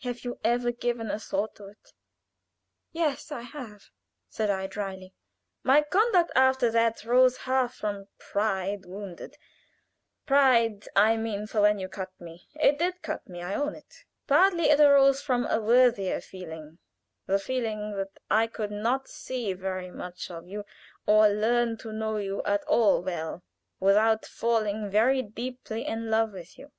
[0.00, 1.92] Have you ever given a thought to it?"
[2.90, 3.90] "Yes, I have,"
[4.30, 5.12] said I, dryly.
[5.62, 9.36] "My conduct after that rose half from pride wounded
[10.24, 14.04] pride, I mean, for when you cut me, it did cut me I own it.
[14.26, 16.78] Partly it arose from a worthier feeling
[17.26, 20.64] the feeling that I could not see very much of you
[21.04, 23.42] or learn to know you at all well
[23.80, 26.72] without falling very deeply in love with you.